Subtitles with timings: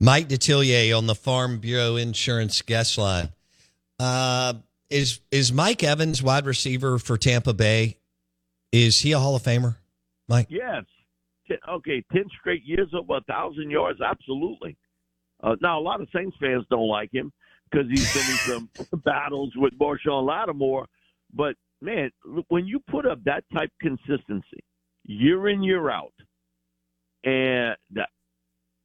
[0.00, 3.30] Mike Detillier on the Farm Bureau Insurance guest line.
[3.98, 4.54] Uh,
[4.90, 7.98] is is Mike Evans wide receiver for Tampa Bay?
[8.72, 9.76] Is he a Hall of Famer,
[10.28, 10.46] Mike?
[10.50, 10.84] Yes.
[11.68, 14.76] Okay, ten straight years over a thousand yards, absolutely.
[15.42, 17.32] Uh, now a lot of Saints fans don't like him
[17.70, 20.86] because he's been in some battles with Marshon Lattimore,
[21.34, 22.10] but man,
[22.48, 24.64] when you put up that type consistency
[25.04, 26.14] year in year out,
[27.24, 28.08] and that,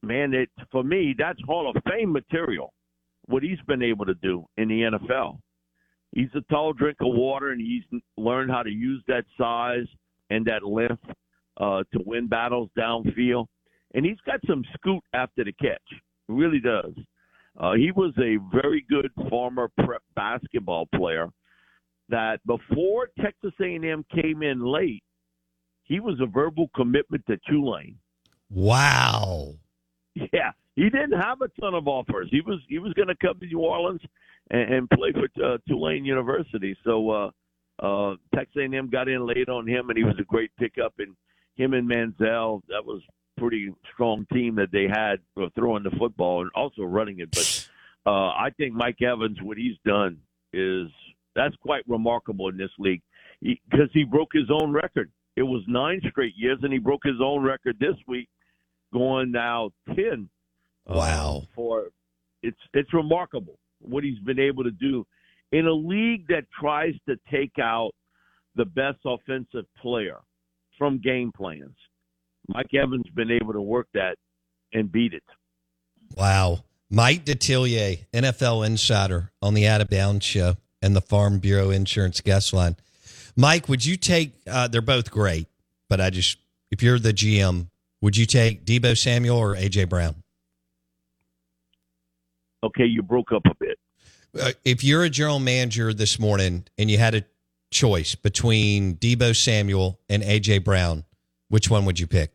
[0.02, 2.72] man, it for me that's Hall of Fame material.
[3.26, 5.38] What he's been able to do in the NFL.
[6.12, 7.82] He's a tall drink of water, and he's
[8.16, 9.86] learned how to use that size
[10.30, 11.04] and that length
[11.58, 13.46] uh, to win battles downfield.
[13.94, 15.82] And he's got some scoot after the catch.
[16.28, 16.94] Really does.
[17.58, 21.28] Uh, he was a very good former prep basketball player
[22.08, 25.02] that before Texas A&M came in late,
[25.84, 27.96] he was a verbal commitment to Tulane.
[28.50, 29.54] Wow.
[30.32, 32.28] Yeah, he didn't have a ton of offers.
[32.30, 34.00] He was he was going to come to New Orleans
[34.50, 36.76] and, and play for uh, Tulane University.
[36.84, 37.30] So uh,
[37.82, 40.94] uh, Texas A&M got in late on him, and he was a great pickup.
[40.98, 41.14] And
[41.56, 43.02] him and Manziel, that was
[43.38, 47.30] pretty strong team that they had for throwing the football and also running it.
[47.30, 47.68] But
[48.06, 50.18] uh, I think Mike Evans, what he's done
[50.52, 50.88] is
[51.34, 53.02] that's quite remarkable in this league
[53.40, 55.10] because he, he broke his own record.
[55.36, 58.28] It was nine straight years, and he broke his own record this week,
[58.92, 60.28] going now ten.
[60.88, 61.42] Uh, wow!
[61.42, 61.88] Uh, for
[62.42, 65.06] it's it's remarkable what he's been able to do
[65.52, 67.92] in a league that tries to take out
[68.56, 70.18] the best offensive player
[70.76, 71.76] from game plans.
[72.48, 74.16] Mike Evans been able to work that
[74.72, 75.22] and beat it.
[76.16, 76.64] Wow.
[76.90, 82.20] Mike Detillier, NFL insider on the Out of Bounds show and the Farm Bureau Insurance
[82.20, 82.76] guest line.
[83.36, 84.32] Mike, would you take?
[84.50, 85.46] Uh, they're both great,
[85.88, 86.38] but I just
[86.70, 87.68] if you're the GM,
[88.00, 90.22] would you take Deebo Samuel or AJ Brown?
[92.62, 93.78] Okay, you broke up a bit.
[94.38, 97.24] Uh, if you're a general manager this morning and you had a
[97.70, 101.04] choice between Deebo Samuel and AJ Brown,
[101.48, 102.32] which one would you pick?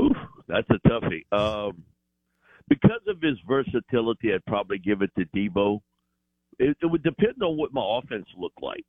[0.00, 1.24] Oof, that's a toughie.
[1.32, 1.82] Um,
[2.68, 5.80] because of his versatility, I'd probably give it to Deebo.
[6.58, 8.84] It, it would depend on what my offense looked like.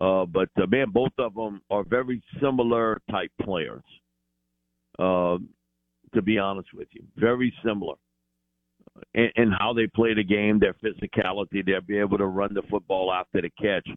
[0.00, 3.82] Uh, but uh, man, both of them are very similar type players.
[4.98, 5.48] Um,
[6.14, 7.96] to be honest with you, very similar
[9.14, 12.62] in, in how they play the game, their physicality, they'll be able to run the
[12.70, 13.88] football after the catch.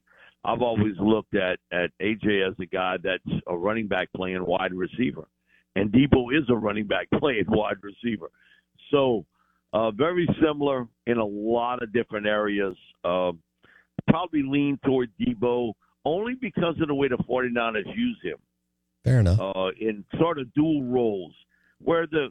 [0.44, 4.74] I've always looked at at AJ as a guy that's a running back playing wide
[4.74, 5.28] receiver,
[5.76, 8.30] and Deebo is a running back playing wide receiver.
[8.92, 9.26] So,
[9.74, 12.76] uh, very similar in a lot of different areas.
[13.04, 13.34] Uh,
[14.08, 15.74] probably lean toward Deebo
[16.06, 18.38] only because of the way the 49ers use him.
[19.04, 19.40] Fair enough.
[19.40, 21.34] Uh, in sort of dual roles,
[21.80, 22.30] where the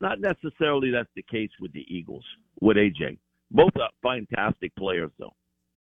[0.00, 2.24] not necessarily that's the case with the Eagles
[2.60, 3.18] with AJ.
[3.50, 5.34] Both are fantastic players, though.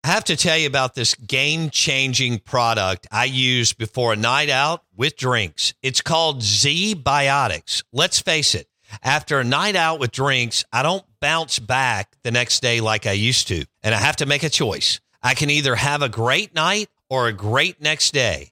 [0.03, 4.49] I have to tell you about this game changing product I use before a night
[4.49, 5.73] out with drinks.
[5.81, 7.83] It's called ZBiotics.
[7.91, 8.69] Let's face it,
[9.03, 13.11] after a night out with drinks, I don't bounce back the next day like I
[13.11, 13.65] used to.
[13.83, 15.01] And I have to make a choice.
[15.21, 18.51] I can either have a great night or a great next day.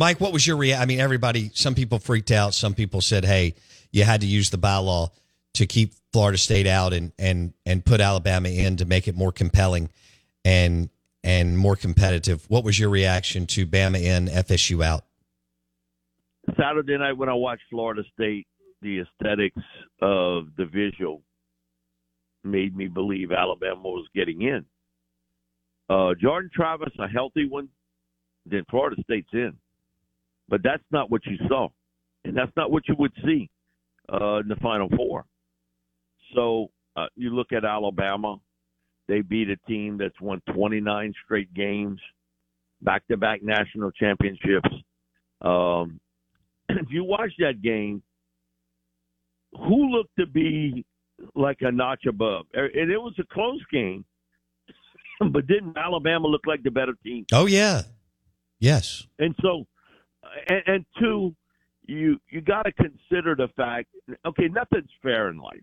[0.00, 0.82] Mike, what was your reaction?
[0.82, 2.54] I mean, everybody, some people freaked out.
[2.54, 3.54] Some people said, hey,
[3.92, 5.10] you had to use the bylaw
[5.52, 9.30] to keep Florida State out and, and, and put Alabama in to make it more
[9.30, 9.90] compelling
[10.42, 10.88] and,
[11.22, 12.46] and more competitive.
[12.48, 15.04] What was your reaction to Bama in, FSU out?
[16.58, 18.46] Saturday night when I watched Florida State,
[18.80, 19.62] the aesthetics
[20.00, 21.20] of the visual
[22.42, 24.64] made me believe Alabama was getting in.
[25.90, 27.68] Uh, Jordan Travis, a healthy one,
[28.46, 29.58] then Florida State's in.
[30.50, 31.68] But that's not what you saw,
[32.24, 33.48] and that's not what you would see
[34.12, 35.24] uh, in the Final Four.
[36.34, 38.38] So uh, you look at Alabama,
[39.08, 42.00] they beat a team that's won 29 straight games,
[42.82, 44.68] back to back national championships.
[45.40, 46.00] Um,
[46.68, 48.02] if you watch that game,
[49.52, 50.84] who looked to be
[51.34, 52.46] like a notch above?
[52.56, 54.04] Er, and it was a close game,
[55.32, 57.26] but didn't Alabama look like the better team?
[57.32, 57.82] Oh, yeah.
[58.58, 59.06] Yes.
[59.18, 59.66] And so,
[60.48, 61.34] and, and two,
[61.86, 63.88] you you got to consider the fact.
[64.26, 65.60] Okay, nothing's fair in life.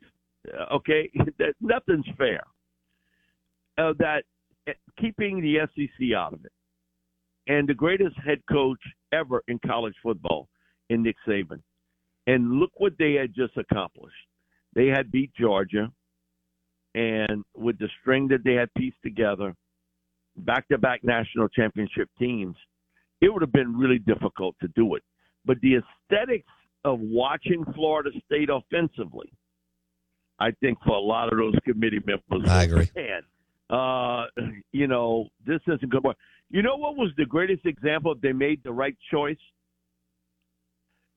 [0.74, 1.09] Okay,
[1.62, 2.44] nothing's fair.
[3.77, 4.24] Uh, that
[4.68, 6.51] uh, keeping the SEC out of it,
[7.48, 8.80] and the greatest head coach
[9.12, 10.48] ever in college football,
[10.89, 11.62] in Nick Saban,
[12.25, 14.15] and look what they had just accomplished.
[14.74, 15.92] They had beat Georgia,
[16.95, 19.54] and with the string that they had pieced together,
[20.38, 22.56] back-to-back national championship teams,
[23.21, 25.03] it would have been really difficult to do it.
[25.45, 26.47] But the aesthetics
[26.83, 29.31] of watching Florida State offensively,
[30.39, 32.89] I think for a lot of those committee members, I agree.
[32.95, 33.21] Man,
[33.69, 34.25] uh,
[34.71, 36.03] you know, this isn't good.
[36.49, 39.37] You know what was the greatest example they made the right choice?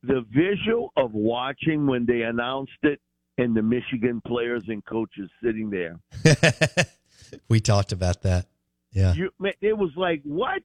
[0.03, 3.01] The visual of watching when they announced it
[3.37, 5.99] and the Michigan players and coaches sitting there.
[7.49, 8.47] we talked about that.
[8.93, 9.15] Yeah.
[9.15, 9.31] You,
[9.61, 10.63] it was like, what?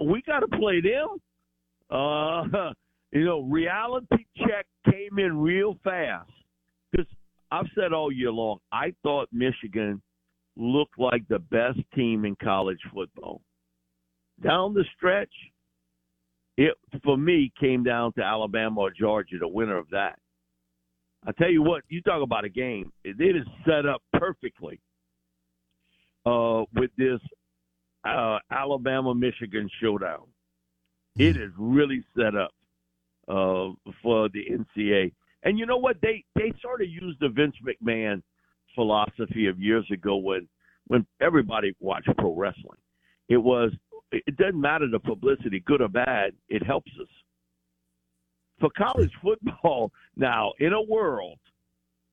[0.00, 1.18] We got to play them?
[1.90, 2.72] Uh,
[3.12, 6.30] you know, reality check came in real fast.
[6.90, 7.06] Because
[7.50, 10.00] I've said all year long, I thought Michigan
[10.56, 13.40] looked like the best team in college football.
[14.42, 15.32] Down the stretch,
[16.56, 16.74] it
[17.04, 20.18] for me came down to Alabama or Georgia, the winner of that.
[21.26, 22.92] I tell you what, you talk about a game.
[23.04, 24.80] It is set up perfectly
[26.26, 27.20] uh, with this
[28.08, 30.26] uh, Alabama Michigan showdown.
[31.16, 32.52] It is really set up
[33.28, 33.70] uh,
[34.02, 35.12] for the NCAA.
[35.42, 35.96] And you know what?
[36.00, 38.22] They they sort of used the Vince McMahon
[38.74, 40.48] philosophy of years ago when
[40.86, 42.78] when everybody watched pro wrestling.
[43.28, 43.72] It was
[44.10, 47.08] it doesn't matter the publicity, good or bad, it helps us.
[48.60, 51.38] For college football now, in a world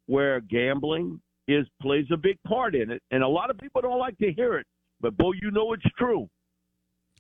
[0.08, 4.00] where gambling is plays a big part in it, and a lot of people don't
[4.00, 4.68] like to hear it,
[5.06, 6.28] but boy, you know it's true.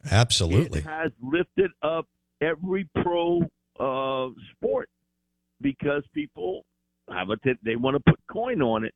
[0.09, 2.07] Absolutely, it has lifted up
[2.41, 3.41] every pro
[3.79, 4.89] uh, sport
[5.61, 6.65] because people
[7.11, 8.93] have a t- they want to put coin on it.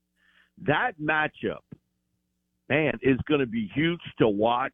[0.66, 1.62] That matchup,
[2.68, 4.74] man, is going to be huge to watch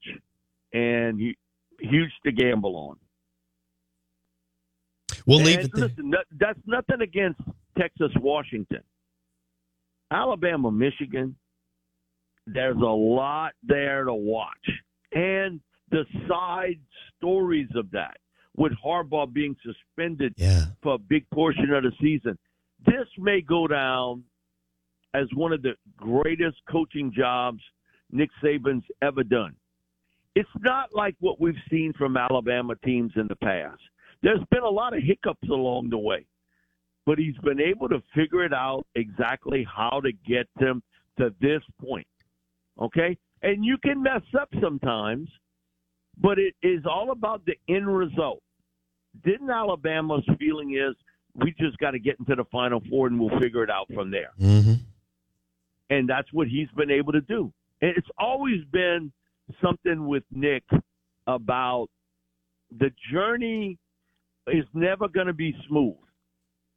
[0.71, 1.19] and
[1.81, 2.95] huge to gamble on.
[5.25, 5.73] We'll and leave it.
[5.73, 7.41] Listen, that's nothing against
[7.77, 8.81] Texas, Washington,
[10.09, 11.35] Alabama, Michigan.
[12.47, 14.69] There's a lot there to watch,
[15.13, 15.59] and
[15.91, 16.79] the side
[17.17, 18.17] stories of that
[18.55, 20.65] with Harbaugh being suspended yeah.
[20.81, 22.37] for a big portion of the season.
[22.85, 24.23] This may go down
[25.13, 27.61] as one of the greatest coaching jobs
[28.11, 29.55] Nick Saban's ever done.
[30.35, 33.81] It's not like what we've seen from Alabama teams in the past.
[34.21, 36.25] There's been a lot of hiccups along the way,
[37.05, 40.83] but he's been able to figure it out exactly how to get them
[41.17, 42.07] to this point.
[42.79, 43.17] Okay?
[43.41, 45.29] And you can mess up sometimes,
[46.17, 48.41] but it is all about the end result
[49.23, 50.95] didn't Alabama's feeling is
[51.33, 54.11] we just got to get into the Final Four and we'll figure it out from
[54.11, 54.31] there.
[54.39, 54.73] Mm-hmm.
[55.89, 57.53] And that's what he's been able to do.
[57.81, 59.11] And it's always been
[59.63, 60.63] something with Nick
[61.27, 61.87] about
[62.77, 63.77] the journey
[64.47, 65.95] is never going to be smooth,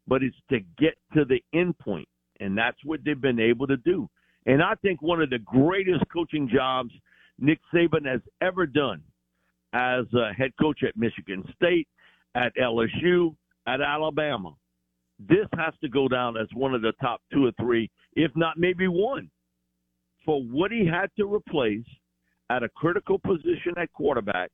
[0.07, 2.09] but it's to get to the end point,
[2.41, 4.09] and that's what they've been able to do.
[4.49, 6.91] And I think one of the greatest coaching jobs
[7.39, 9.03] Nick Saban has ever done
[9.75, 11.87] as a head coach at Michigan State
[12.35, 13.37] at LSU,
[13.67, 14.55] at Alabama.
[15.21, 18.57] This has to go down as one of the top two or three, if not
[18.57, 19.31] maybe one,
[20.25, 21.85] for what he had to replace
[22.49, 24.51] at a critical position at quarterback.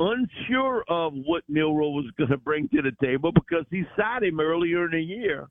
[0.00, 4.40] Unsure of what Milroe was going to bring to the table because he sat him
[4.40, 5.48] earlier in the year,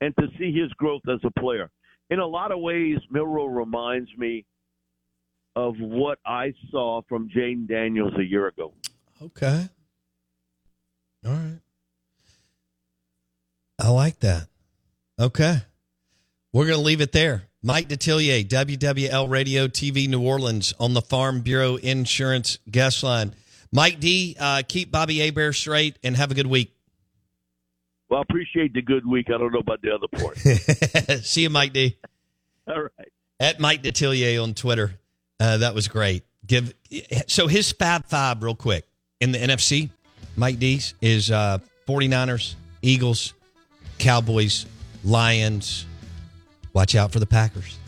[0.00, 1.68] and to see his growth as a player.
[2.12, 4.44] In a lot of ways, Milroe reminds me
[5.56, 8.74] of what I saw from Jayden Daniels a year ago.
[9.22, 9.66] Okay.
[11.24, 11.60] All right.
[13.80, 14.48] I like that.
[15.18, 15.62] Okay.
[16.52, 17.44] We're going to leave it there.
[17.62, 23.34] Mike Detillier, WWL Radio TV New Orleans on the Farm Bureau Insurance guest line.
[23.72, 26.74] Mike D, uh, keep Bobby Hebert straight and have a good week.
[28.12, 29.28] Well, I appreciate the good week.
[29.34, 30.36] I don't know about the other part.
[31.24, 31.96] See you, Mike D.
[32.68, 33.08] All right.
[33.40, 34.92] At Mike Detillier on Twitter.
[35.40, 36.22] Uh, that was great.
[36.46, 36.74] Give
[37.26, 38.86] so his Fab Five real quick
[39.22, 39.88] in the NFC.
[40.36, 41.56] Mike Dees is uh,
[41.88, 43.32] 49ers, Eagles,
[43.98, 44.66] Cowboys,
[45.02, 45.86] Lions,
[46.74, 47.78] Watch out for the Packers.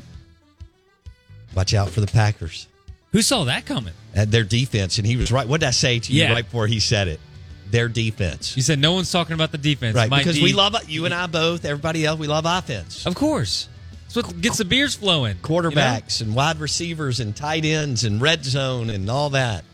[1.55, 2.67] Watch out for the Packers.
[3.13, 3.93] Who saw that coming?
[4.15, 5.47] At their defense, and he was right.
[5.47, 6.33] What did I say to you Yeah.
[6.33, 7.21] right before he said it?
[7.75, 8.57] Their defense.
[8.57, 9.97] You said no one's talking about the defense.
[9.97, 11.65] Right, My because we love you and I both.
[11.65, 13.05] Everybody else, we love offense.
[13.05, 13.69] Of course.
[14.07, 15.39] It's what gets the beers flowing.
[15.39, 15.49] you know?
[15.49, 19.65] Quarterbacks and wide receivers and tight ends and red zone and all that.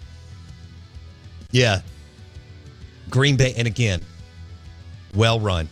[1.50, 1.82] Yeah.
[3.10, 4.00] Green Bay, and again,
[5.14, 5.68] well run.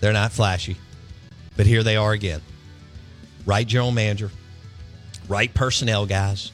[0.00, 0.76] They're not flashy,
[1.56, 2.42] but here they are again.
[3.46, 4.30] Right general manager,
[5.26, 6.52] right personnel guys,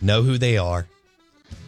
[0.00, 0.88] know who they are,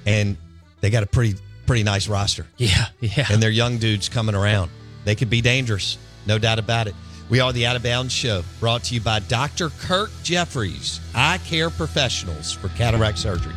[0.04, 0.36] and
[0.80, 2.46] they got a pretty pretty nice roster.
[2.56, 3.26] Yeah, yeah.
[3.30, 4.70] and they're young dudes coming around.
[5.04, 6.94] They could be dangerous, no doubt about it.
[7.30, 9.70] We are the Out of Bounds Show, brought to you by Dr.
[9.70, 13.54] Kirk Jeffries, eye care professionals for cataract surgery.